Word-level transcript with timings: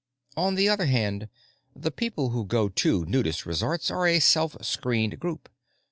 On 0.35 0.55
the 0.55 0.67
other 0.67 0.87
hand, 0.87 1.29
the 1.75 1.91
people 1.91 2.31
who 2.31 2.43
go 2.43 2.69
to 2.69 3.05
nudist 3.05 3.45
resorts 3.45 3.91
are 3.91 4.07
a 4.07 4.19
self 4.19 4.57
screened 4.65 5.19
group. 5.19 5.47